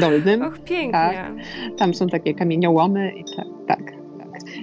[0.00, 0.42] Dolnym.
[0.42, 0.92] Och, pięknie.
[0.92, 1.32] Tak.
[1.78, 3.46] Tam są takie kamieniołomy i tak.
[3.66, 4.04] tak.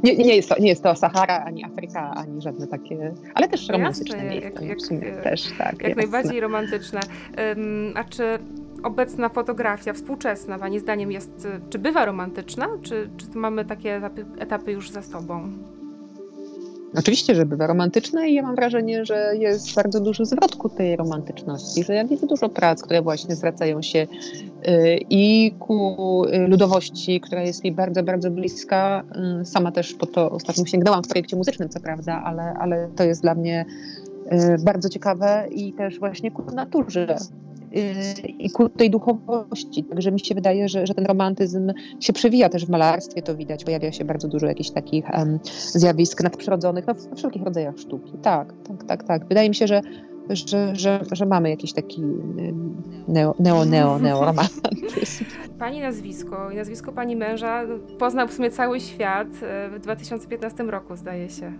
[0.04, 3.70] Nie, nie, jest to, nie jest to Sahara, ani Afryka, ani żadne takie, ale też
[3.70, 4.96] romantyczne jasne, miejsce.
[4.96, 7.00] Jak, jak, też, tak, jak najbardziej romantyczne.
[7.38, 8.40] Um, a czy
[8.84, 14.72] obecna fotografia, współczesna, Pani zdaniem jest, czy bywa romantyczna, czy, czy mamy takie etapy, etapy
[14.72, 15.52] już za sobą?
[17.00, 20.96] Oczywiście, że bywa romantyczne i ja mam wrażenie, że jest bardzo duży zwrot ku tej
[20.96, 24.08] romantyczności, że ja widzę dużo prac, które właśnie zwracają się y,
[25.10, 29.04] i ku y, ludowości, która jest mi bardzo, bardzo bliska.
[29.42, 33.04] Y, sama też po to ostatnio sięgnęłam w projekcie muzycznym, co prawda, ale, ale to
[33.04, 33.66] jest dla mnie
[34.66, 37.18] bardzo ciekawe i też właśnie ku naturze
[38.40, 39.84] i ku tej duchowości.
[39.84, 43.64] Także mi się wydaje, że, że ten romantyzm się przewija też w malarstwie, to widać.
[43.64, 45.40] Pojawia się bardzo dużo jakichś takich um,
[45.72, 48.14] zjawisk nadprzyrodzonych, no, w wszelkich rodzajach sztuki.
[48.22, 49.28] Tak, tak, tak, tak.
[49.28, 49.82] Wydaje mi się, że
[50.30, 52.02] że, że, że mamy jakiś taki
[53.08, 54.34] neo, neo, neo, neo.
[55.60, 57.64] Pani nazwisko i nazwisko pani męża
[58.00, 61.54] poznał w sumie cały świat e, w 2015 roku, zdaje się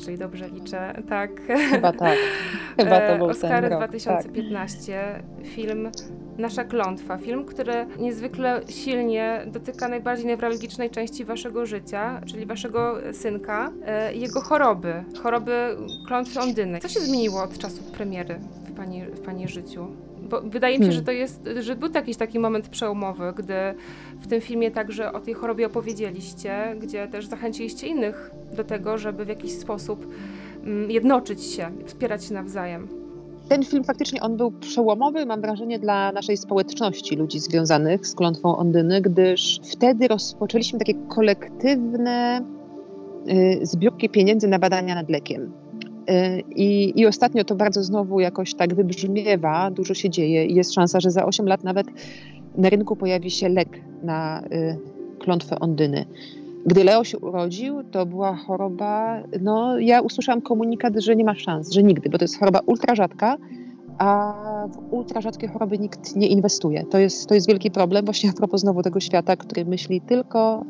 [0.00, 1.02] jeżeli dobrze liczę.
[1.08, 1.30] Tak.
[1.70, 2.18] Chyba tak.
[2.76, 5.46] Chyba to był Oscary ten 2015, tak.
[5.46, 5.90] film
[6.38, 7.18] Nasza klątwa.
[7.18, 14.20] Film, który niezwykle silnie dotyka najbardziej newralgicznej części waszego życia, czyli waszego synka e, i
[14.20, 15.04] jego choroby.
[15.22, 16.80] Choroby klątwy Ondyny.
[16.80, 19.86] Co się zmieniło od czasu premiery w pani, w pani życiu?
[20.22, 21.00] Bo wydaje mi się, hmm.
[21.00, 23.54] że to jest, że był jakiś taki moment przełomowy, gdy
[24.20, 29.24] w tym filmie także o tej chorobie opowiedzieliście, gdzie też zachęciliście innych do tego, żeby
[29.24, 30.06] w jakiś sposób
[30.64, 33.00] mm, jednoczyć się, wspierać się nawzajem.
[33.48, 38.56] Ten film faktycznie on był przełomowy, mam wrażenie, dla naszej społeczności, ludzi związanych z klątwą
[38.56, 42.44] Ondyny, gdyż wtedy rozpoczęliśmy takie kolektywne
[43.28, 45.52] y, zbiórki pieniędzy na badania nad lekiem.
[46.10, 50.74] Y, I, I ostatnio to bardzo znowu jakoś tak wybrzmiewa, dużo się dzieje i jest
[50.74, 51.86] szansa, że za 8 lat nawet
[52.56, 54.78] na rynku pojawi się lek na y,
[55.18, 56.04] klątwę Ondyny.
[56.66, 61.70] Gdy Leo się urodził, to była choroba, no ja usłyszałam komunikat, że nie ma szans,
[61.70, 63.36] że nigdy, bo to jest choroba ultra rzadka,
[63.98, 64.34] a
[64.72, 66.84] w ultra rzadkie choroby nikt nie inwestuje.
[66.84, 70.64] To jest, to jest wielki problem właśnie a propos znowu tego świata, który myśli tylko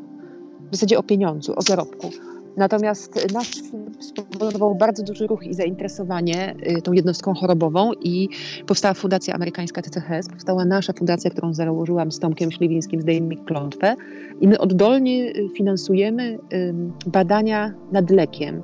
[0.71, 2.09] w zasadzie o pieniądzu, o zarobku.
[2.57, 3.51] Natomiast nasz
[3.99, 8.29] spowodował bardzo duży ruch i zainteresowanie y, tą jednostką chorobową i
[8.67, 13.95] powstała Fundacja Amerykańska TCHS, powstała nasza fundacja, którą założyłam z Tomkiem Śliwińskim, Zdejmij Klątwę
[14.41, 16.39] i my oddolnie y, finansujemy
[17.05, 18.63] badania nad lekiem.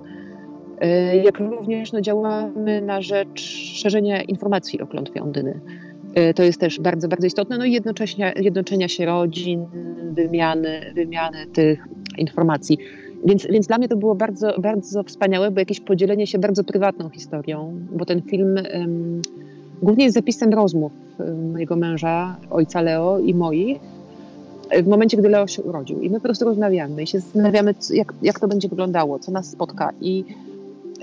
[0.83, 3.41] Y, jak również no, działamy na rzecz
[3.73, 5.59] szerzenia informacji o klątwie Ondyny.
[6.35, 7.57] To jest też bardzo, bardzo istotne.
[7.57, 7.71] No i
[8.39, 9.65] jednoczenia się rodzin,
[10.11, 12.77] wymiany, wymiany tych informacji.
[13.25, 17.09] Więc, więc dla mnie to było bardzo, bardzo wspaniałe, bo jakieś podzielenie się bardzo prywatną
[17.09, 19.21] historią, bo ten film um,
[19.81, 20.91] głównie jest zapisem rozmów
[21.51, 23.79] mojego męża, ojca Leo i moich,
[24.83, 26.01] w momencie, gdy Leo się urodził.
[26.01, 29.49] I my po prostu rozmawiamy i się zastanawiamy, jak, jak to będzie wyglądało, co nas
[29.49, 29.93] spotka.
[30.01, 30.25] I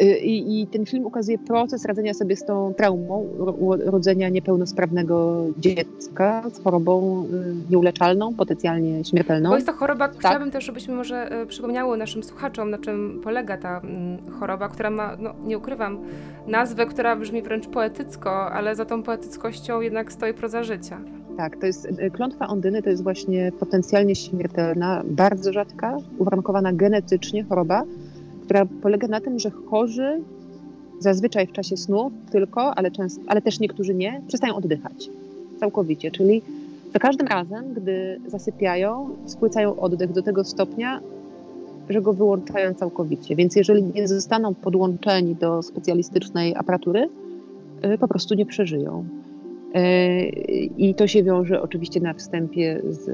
[0.01, 3.29] I, I, ten film ukazuje proces radzenia sobie z tą traumą
[3.85, 9.49] rodzenia niepełnosprawnego dziecka z chorobą y, nieuleczalną, potencjalnie śmiertelną.
[9.49, 10.19] Bo jest to choroba, tak.
[10.19, 14.91] chciałabym też, żebyśmy może y, przypomniały naszym słuchaczom, na czym polega ta mm, choroba, która
[14.91, 15.99] ma, no, nie ukrywam,
[16.47, 21.01] nazwę, która brzmi wręcz poetycko, ale za tą poetyckością jednak stoi proza życia.
[21.37, 27.83] Tak, to jest klątwa Ondyny, to jest właśnie potencjalnie śmiertelna, bardzo rzadka, uwarunkowana genetycznie choroba,
[28.45, 30.23] która polega na tym, że chorzy
[31.01, 35.11] zazwyczaj w czasie snu tylko, ale, często, ale też niektórzy nie, przestają oddychać
[35.61, 36.11] całkowicie.
[36.11, 36.43] Czyli
[36.93, 41.01] za każdym razem, gdy zasypiają, spłycają oddech do tego stopnia,
[41.89, 43.37] że go wyłączają całkowicie.
[43.37, 47.09] Więc jeżeli nie zostaną podłączeni do specjalistycznej aparatury,
[47.95, 49.05] y, po prostu nie przeżyją.
[49.75, 50.25] E,
[50.79, 53.09] I to się wiąże oczywiście na wstępie z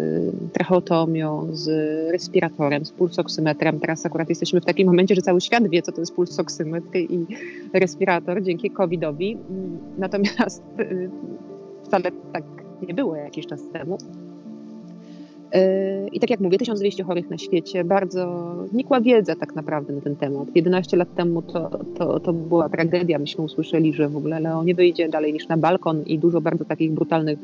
[0.53, 1.69] tracheotomią, z
[2.13, 3.81] respiratorem, z pulsoksymetrem.
[3.81, 7.27] Teraz akurat jesteśmy w takim momencie, że cały świat wie, co to jest pulsoksymetr i
[7.75, 9.39] respirator dzięki COVID-owi.
[9.99, 11.11] Natomiast y,
[11.85, 12.45] wcale tak
[12.89, 13.99] nie było jakiś czas temu.
[16.13, 20.17] I tak jak mówię, 1200 chorych na świecie, bardzo nikła wiedza tak naprawdę na ten
[20.17, 20.49] temat.
[20.55, 23.19] 11 lat temu to, to, to była tragedia.
[23.19, 26.65] Myśmy usłyszeli, że w ogóle Leo nie wyjdzie dalej niż na balkon i dużo bardzo
[26.65, 27.39] takich brutalnych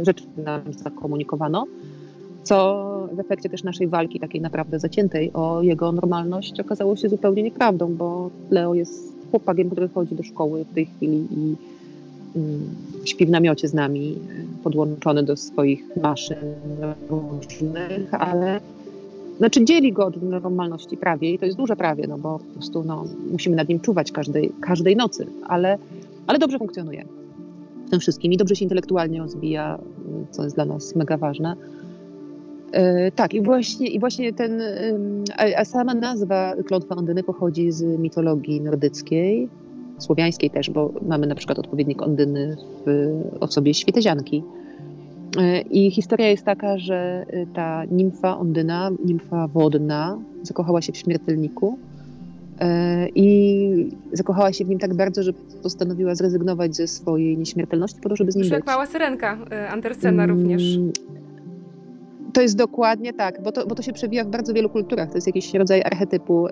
[0.00, 1.66] y, rzeczy nam zakomunikowano,
[2.42, 7.42] co w efekcie też naszej walki takiej naprawdę zaciętej o jego normalność okazało się zupełnie
[7.42, 11.56] nieprawdą, bo Leo jest chłopakiem, który chodzi do szkoły w tej chwili i
[13.04, 14.18] śpi w namiocie z nami,
[14.64, 16.36] podłączony do swoich maszyn
[17.10, 18.60] różnych, ale
[19.38, 22.84] znaczy dzieli go od normalności prawie i to jest duże prawie, no bo po prostu
[22.84, 25.78] no, musimy nad nim czuwać każdej, każdej nocy, ale,
[26.26, 27.04] ale dobrze funkcjonuje
[27.86, 29.78] w tym wszystkim i dobrze się intelektualnie rozwija,
[30.30, 31.56] co jest dla nas mega ważne.
[32.72, 34.58] Yy, tak, i właśnie, i właśnie ten,
[35.38, 39.48] yy, a sama nazwa Klątwa Ondyny pochodzi z mitologii nordyckiej,
[40.02, 44.42] słowiańskiej też, bo mamy na przykład odpowiednik Ondyny w osobie Świetezianki.
[45.38, 50.96] E, I historia jest taka, że e, ta nimfa Ondyna, nimfa wodna, zakochała się w
[50.96, 51.78] śmiertelniku
[52.62, 58.08] E, I zakochała się w nim tak bardzo, że postanowiła zrezygnować ze swojej nieśmiertelności po
[58.08, 58.66] to, żeby z nim być.
[58.66, 59.38] mała syrenka
[59.70, 60.78] Andersena mm, również.
[62.32, 65.08] To jest dokładnie tak, bo to, bo to się przewija w bardzo wielu kulturach.
[65.08, 66.46] To jest jakiś rodzaj archetypu.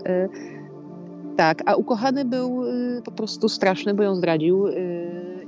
[1.37, 2.63] Tak, a ukochany był
[3.05, 4.67] po prostu straszny, bo ją zdradził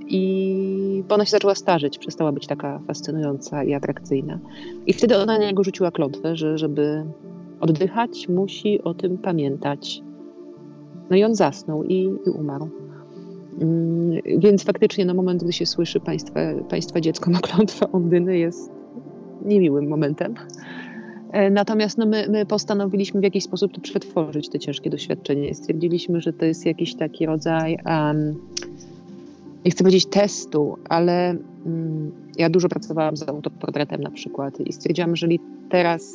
[0.06, 4.38] i bo ona się zaczęła starzeć, przestała być taka fascynująca i atrakcyjna.
[4.86, 7.04] I wtedy ona na niego rzuciła klątwę, że żeby
[7.60, 10.02] oddychać, musi o tym pamiętać.
[11.10, 12.68] No i on zasnął i, i umarł.
[13.60, 18.72] Mm, więc faktycznie na moment, gdy się słyszy państwa, państwa dziecko ma klątwę Ondyny jest
[19.44, 20.34] niemiłym momentem.
[21.32, 25.54] E, natomiast no my, my, postanowiliśmy w jakiś sposób to przetworzyć, te ciężkie doświadczenie.
[25.54, 28.34] Stwierdziliśmy, że to jest jakiś taki rodzaj, um,
[29.64, 35.16] nie chcę powiedzieć testu, ale um, ja dużo pracowałam z autoportretem na przykład i stwierdziłam,
[35.16, 36.14] że jeżeli teraz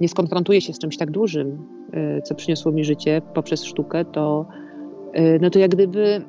[0.00, 1.58] nie skonfrontuję się z czymś tak dużym,
[2.18, 4.46] y, co przyniosło mi życie poprzez sztukę, to,
[5.18, 6.22] y, no to jak gdyby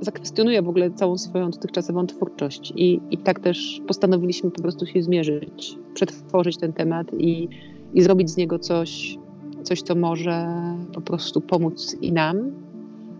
[0.00, 2.72] zakwestionuję w ogóle całą swoją dotychczasową twórczość.
[2.76, 7.48] I, I tak też postanowiliśmy po prostu się zmierzyć, przetworzyć ten temat i,
[7.94, 9.18] i zrobić z niego coś,
[9.62, 10.46] coś, co może
[10.94, 12.52] po prostu pomóc i nam,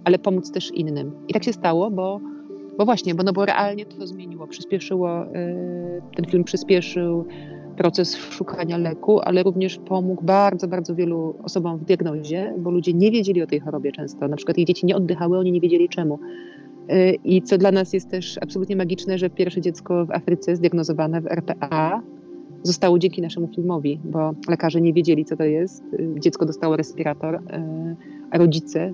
[0.04, 1.12] ale pomóc też innym.
[1.28, 2.20] I tak się stało, bo,
[2.78, 7.26] bo właśnie, bo, no bo realnie to zmieniło, przyspieszyło, y, ten film przyspieszył
[7.76, 13.10] proces szukania leku, ale również pomógł bardzo, bardzo wielu osobom w diagnozie, bo ludzie nie
[13.10, 14.28] wiedzieli o tej chorobie często.
[14.28, 16.18] Na przykład ich dzieci nie oddychały, oni nie wiedzieli czemu.
[16.90, 21.20] Y, I co dla nas jest też absolutnie magiczne, że pierwsze dziecko w Afryce zdiagnozowane
[21.20, 22.02] w RPA
[22.62, 25.84] zostało dzięki naszemu filmowi, bo lekarze nie wiedzieli, co to jest.
[25.92, 27.40] Y, dziecko dostało respirator, y,
[28.30, 28.92] a rodzice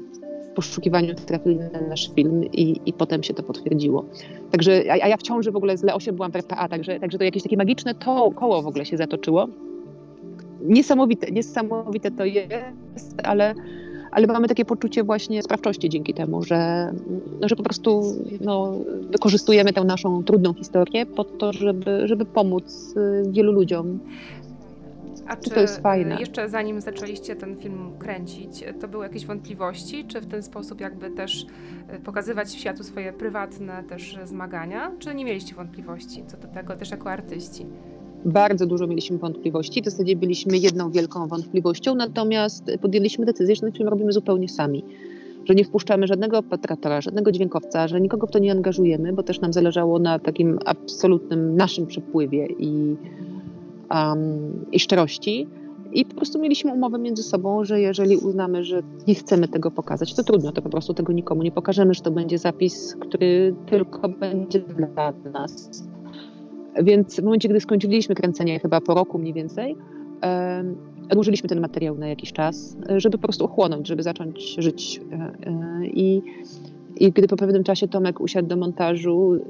[0.55, 4.05] poszukiwaniu trafili na nasz film i, i potem się to potwierdziło.
[4.51, 7.25] Także, a, ja w ciąży w ogóle z Leosiem byłam w RPA, także, także to
[7.25, 9.49] jakieś takie magiczne to, koło w ogóle się zatoczyło.
[10.65, 13.55] Niesamowite, niesamowite to jest, ale,
[14.11, 16.93] ale mamy takie poczucie właśnie sprawczości dzięki temu, że,
[17.41, 18.03] no, że po prostu
[18.41, 18.75] no,
[19.11, 23.99] wykorzystujemy tę naszą trudną historię po to, żeby, żeby pomóc y, wielu ludziom.
[25.27, 26.17] A czy to jest fajne?
[26.21, 30.05] jeszcze zanim zaczęliście ten film kręcić, to były jakieś wątpliwości?
[30.05, 31.47] Czy w ten sposób jakby też
[31.89, 34.93] e, pokazywać światu swoje prywatne też zmagania?
[34.99, 37.67] Czy nie mieliście wątpliwości co do tego też jako artyści?
[38.25, 39.83] Bardzo dużo mieliśmy wątpliwości.
[39.83, 44.85] W zasadzie byliśmy jedną wielką wątpliwością, natomiast podjęliśmy decyzję, że ten film robimy zupełnie sami.
[45.45, 49.41] Że nie wpuszczamy żadnego operatora, żadnego dźwiękowca, że nikogo w to nie angażujemy, bo też
[49.41, 52.97] nam zależało na takim absolutnym naszym przepływie i
[53.95, 55.49] um, i szczerości.
[55.93, 60.15] I po prostu mieliśmy umowę między sobą, że jeżeli uznamy, że nie chcemy tego pokazać,
[60.15, 64.09] to trudno, to po prostu tego nikomu nie pokażemy, że to będzie zapis, który tylko
[64.09, 65.85] będzie dla nas.
[66.83, 69.77] Więc w momencie, gdy skończyliśmy kręcenie, chyba po roku mniej więcej,
[71.11, 75.01] odłożyliśmy ten materiał na jakiś czas, żeby po prostu ochłonąć, żeby zacząć żyć.
[75.13, 76.23] E, e, I,
[76.97, 79.41] i gdy po pewnym czasie Tomek usiadł do montażu,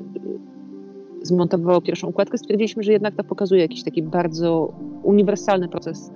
[1.22, 6.10] zmontowało pierwszą układkę, stwierdziliśmy, że jednak to pokazuje jakiś taki bardzo uniwersalny proces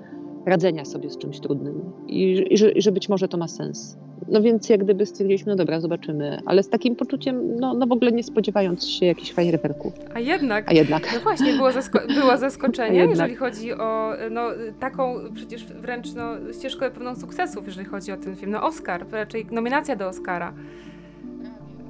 [0.46, 3.96] radzenia sobie z czymś trudnym i, i, że, i że być może to ma sens.
[4.28, 7.92] No więc jak gdyby stwierdziliśmy, no dobra, zobaczymy, ale z takim poczuciem, no, no w
[7.92, 9.92] ogóle nie spodziewając się jakichś fajerwerków.
[10.14, 11.10] A jednak, A jednak.
[11.14, 14.42] No właśnie, było, zasko było zaskoczenie, jeżeli chodzi o no,
[14.80, 18.52] taką przecież wręcz no, ścieżkę pewną sukcesów, jeżeli chodzi o ten film.
[18.52, 20.54] No Oscar, raczej nominacja do Oscara.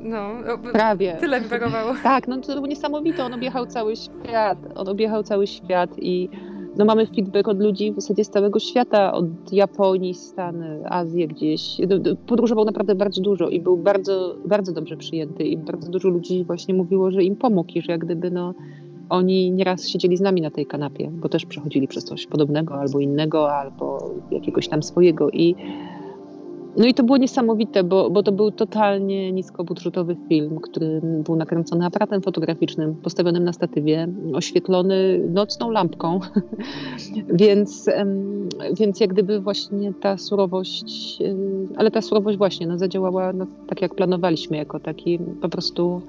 [0.02, 0.28] No,
[0.72, 1.16] prawie.
[1.20, 1.94] Tyle mi brakowało.
[2.02, 3.24] tak, no to było niesamowite.
[3.24, 4.58] On objechał cały świat.
[4.74, 6.28] On objechał cały świat i
[6.76, 11.80] no mamy feedback od ludzi w zasadzie z całego świata, od Japonii, Stany, Azji gdzieś.
[12.26, 16.74] Podróżował naprawdę bardzo dużo i był bardzo, bardzo dobrze przyjęty i bardzo dużo ludzi właśnie
[16.74, 18.54] mówiło, że im pomógł i że jak gdyby no
[19.08, 23.00] oni nieraz siedzieli z nami na tej kanapie, bo też przechodzili przez coś podobnego albo
[23.00, 25.54] innego, albo jakiegoś tam swojego i
[26.76, 31.86] no i to było niesamowite, bo, bo to był totalnie niskobudżetowy film, który był nakręcony
[31.86, 36.20] aparatem fotograficznym, postawionym na statywie, oświetlony nocną lampką.
[37.40, 37.90] więc,
[38.78, 41.18] więc jak gdyby właśnie ta surowość,
[41.76, 46.02] ale ta surowość właśnie no, zadziałała no, tak, jak planowaliśmy, jako taki po prostu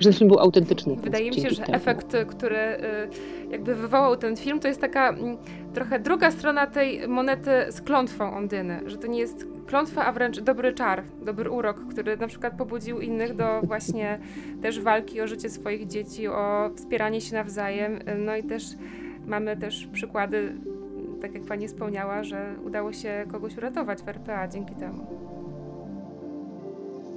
[0.00, 0.96] że film był autentyczny.
[0.96, 1.76] Wydaje mi się, że temu.
[1.76, 5.36] efekt, który y, jakby wywołał ten film, to jest taka mm,
[5.74, 10.40] trochę druga strona tej monety z klątwą Ondyny, że to nie jest klątwa, a wręcz
[10.40, 14.18] dobry czar, dobry urok, który na przykład pobudził innych do właśnie
[14.62, 17.98] też walki o życie swoich dzieci, o wspieranie się nawzajem.
[18.18, 18.64] No i też
[19.26, 20.52] mamy też przykłady,
[21.20, 25.06] tak jak pani wspomniała, że udało się kogoś uratować w RPA dzięki temu.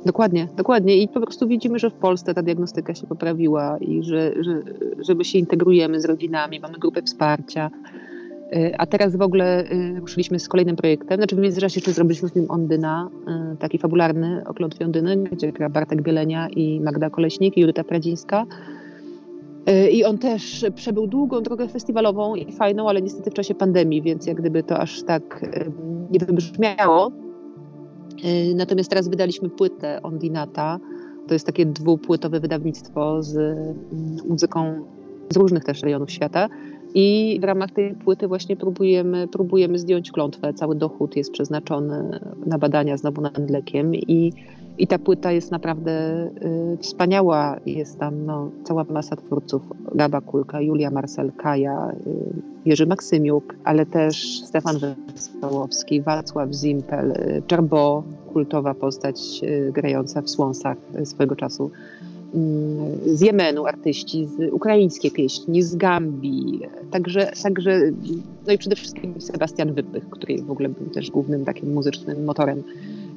[0.05, 0.97] Dokładnie, dokładnie.
[0.97, 4.61] I po prostu widzimy, że w Polsce ta diagnostyka się poprawiła i że, że,
[4.99, 7.69] że my się integrujemy z rodzinami, mamy grupę wsparcia
[8.77, 9.63] A teraz w ogóle
[9.99, 11.17] ruszyliśmy z kolejnym projektem.
[11.17, 13.09] Znaczy w międzyczasie jeszcze zrobiliśmy film Ondyna,
[13.59, 18.45] taki fabularny o klątwie Ondyny, gdzie gra Bartek Bielenia i Magda Koleśnik i Judyta Pradzińska.
[19.91, 24.27] I on też przebył długą drogę festiwalową i fajną, ale niestety w czasie pandemii, więc
[24.27, 25.45] jak gdyby to aż tak
[26.11, 27.11] nie wybrzmiało.
[28.55, 30.79] Natomiast teraz wydaliśmy płytę Ondinata.
[31.27, 33.57] To jest takie dwupłytowe wydawnictwo z
[34.29, 34.85] muzyką
[35.29, 36.49] z różnych też rejonów świata.
[36.99, 40.53] I w ramach tej płyty właśnie próbujemy, próbujemy zdjąć klątwę.
[40.53, 44.33] Cały dochód jest przeznaczony na badania znowu nad mlekiem i
[44.77, 45.91] i ta płyta jest naprawdę
[46.73, 47.55] y, wspaniała.
[47.65, 49.61] Jest tam no, cała masa twórców.
[49.95, 52.13] Gaba Kulka, Julia Marcel, Kaja, y,
[52.65, 54.75] Jerzy Maksymiuk, ale też Stefan
[55.13, 61.71] Wesołowski, Wacław Zimpel, y, Czerbo, kultowa postać y, grająca w Słonsach swojego czasu.
[62.35, 66.61] Y, z Jemenu artyści, z ukraińskie pieśni, z Gambii,
[66.91, 67.79] także, także
[68.47, 72.63] no i przede wszystkim Sebastian Wypych, który w ogóle był też głównym takim muzycznym motorem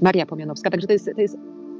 [0.02, 0.70] Maria Pomianowska.
[0.70, 1.36] Także to jest, to jest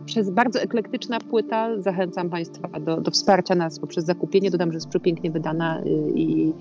[0.07, 1.81] przez bardzo eklektyczna płyta.
[1.81, 4.51] Zachęcam Państwa do, do wsparcia nas poprzez zakupienie.
[4.51, 6.53] Dodam, że jest przepięknie wydana y, i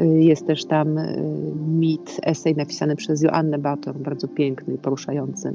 [0.00, 1.22] y, jest też tam y,
[1.68, 5.54] mit, esej napisany przez Joannę Bator, bardzo piękny i poruszający.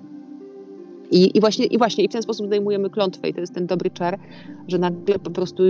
[1.12, 3.68] I, i, właśnie, I właśnie i w ten sposób zdejmujemy klątwę i to jest ten
[3.68, 4.20] dobry czar,
[4.68, 5.64] że nagle po prostu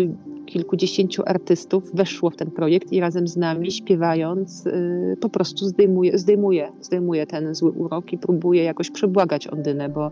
[0.45, 6.17] kilkudziesięciu artystów weszło w ten projekt i razem z nami śpiewając yy, po prostu zdejmuje,
[6.17, 10.11] zdejmuje, zdejmuje ten zły urok i próbuje jakoś przebłagać Ondynę, bo,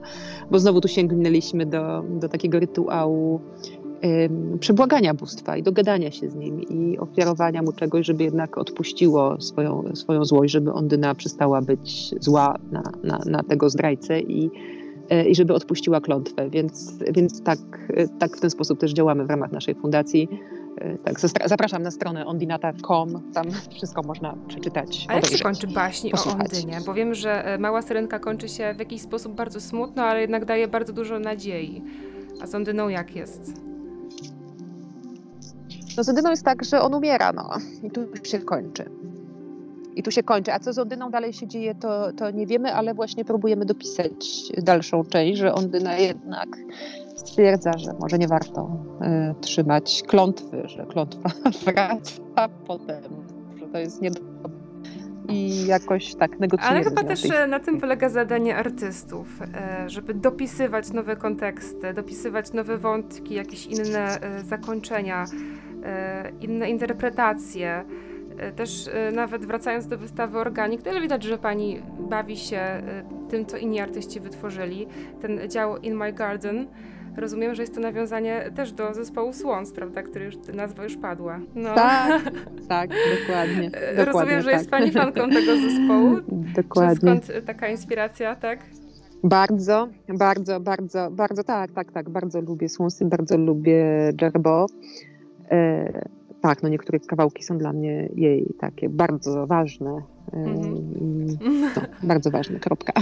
[0.51, 3.39] bo znowu tu sięgnęliśmy do, do takiego rytuału
[4.03, 9.41] yy, przebłagania bóstwa i dogadania się z nim i ofiarowania mu czegoś, żeby jednak odpuściło
[9.41, 14.51] swoją, swoją złość, żeby Ondyna przestała być zła na, na, na tego zdrajcę i
[15.28, 16.49] i żeby odpuściła klątwę.
[16.49, 17.60] Więc, więc tak,
[18.20, 20.30] tak w ten sposób też działamy w ramach naszej fundacji.
[20.78, 23.45] E, tak, zapraszam na stronę ondinata.com, tam
[23.76, 25.06] wszystko można przeczytać.
[25.10, 25.68] A jak się kończy
[26.12, 26.26] posłuchać.
[26.26, 26.80] o Ondynie?
[26.86, 30.45] Bo wiem, że e, Mała Syrenka kończy się w jakiś sposób bardzo smutno, ale jednak
[30.45, 31.84] daje bardzo dużo nadziei.
[32.41, 33.53] A z Ondyną jak jest?
[35.97, 37.49] No z Ondyną jest tak, że on umiera, no
[37.84, 38.86] i tu się kończy.
[39.95, 40.53] I tu się kończy.
[40.53, 44.51] A co z Ondyną dalej się dzieje, to, to nie wiemy, ale właśnie próbujemy dopisać
[44.57, 46.57] dalszą część, że Ondyna jednak
[47.15, 51.29] stwierdza, że może nie warto y, trzymać klątwy, że klątwa
[51.65, 53.03] wraca potem,
[53.59, 54.35] że to jest niedobre
[55.29, 56.77] i jakoś tak negocjujemy.
[56.77, 57.49] Ale chyba też tej...
[57.49, 64.21] na tym polega zadanie artystów, e, żeby dopisywać nowe konteksty, dopisywać nowe wątki, jakieś inne
[64.21, 65.25] e, zakończenia,
[66.41, 67.85] inne interpretacje.
[68.38, 72.81] E, też e, nawet wracając do wystawy Organik, też widać, że pani bawi się e,
[73.29, 74.88] tym, co inni artyści wytworzyli.
[75.21, 76.67] Ten dział In My Garden.
[77.17, 81.39] Rozumiem, że jest to nawiązanie też do zespołu Swans, prawda, który już, nazwa już padła.
[81.55, 81.75] No.
[81.75, 82.23] Tak,
[82.67, 83.69] tak, dokładnie.
[83.71, 84.53] dokładnie Rozumiem, że tak.
[84.53, 86.17] jest pani fanką tego zespołu.
[86.61, 86.95] Dokładnie.
[86.95, 88.59] Czy skąd taka inspiracja, tak?
[89.23, 94.65] Bardzo, bardzo, bardzo, bardzo, tak, tak, tak, bardzo lubię Swonsy, bardzo lubię Jerbo.
[96.45, 100.01] Tak, no niektóre kawałki są dla mnie jej takie bardzo ważne.
[100.31, 101.37] Mm-hmm.
[101.75, 102.93] No, bardzo ważne, kropka.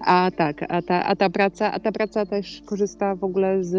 [0.00, 3.74] A tak, a ta, a ta praca, a ta praca też korzysta w ogóle z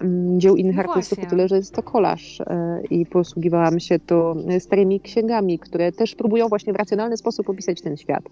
[0.00, 3.98] um, dzieł innych no artystów, o tyle, że jest to kolaż e, i posługiwałam się
[3.98, 8.24] tu starymi księgami, które też próbują właśnie w racjonalny sposób opisać ten świat.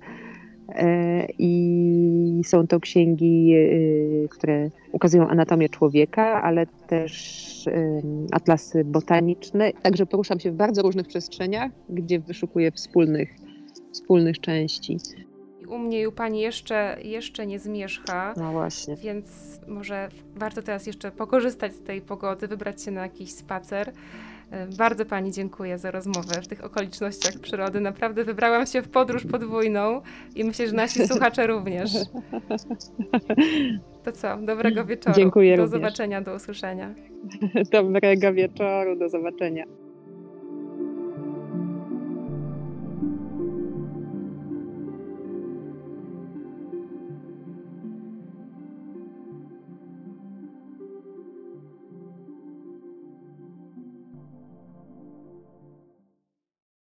[0.68, 7.44] E, I są to księgi, e, które ukazują anatomię człowieka, ale też
[8.32, 9.72] atlasy botaniczne.
[9.82, 13.34] Także poruszam się w bardzo różnych przestrzeniach, gdzie wyszukuję wspólnych,
[13.92, 14.98] wspólnych części.
[15.68, 18.34] U mnie i u Pani jeszcze, jeszcze nie zmierzcha.
[18.36, 18.96] No właśnie.
[18.96, 19.26] Więc
[19.68, 23.92] może warto teraz jeszcze pokorzystać z tej pogody, wybrać się na jakiś spacer.
[24.54, 27.80] E, bardzo Pani dziękuję za rozmowę w tych okolicznościach przyrody.
[27.80, 30.00] Naprawdę wybrałam się w podróż podwójną
[30.34, 31.90] i myślę, że nasi słuchacze również.
[34.04, 35.16] To co, dobrego wieczoru.
[35.16, 35.80] Dziękuję Do również.
[35.80, 36.94] zobaczenia, do usłyszenia.
[37.72, 39.64] Dobrego wieczoru, do zobaczenia.